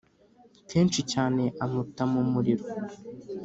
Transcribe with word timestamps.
Kenshi 0.69 0.99
cyane 1.11 1.43
amuta 1.63 2.03
mu 2.11 2.21
muriro 2.31 2.65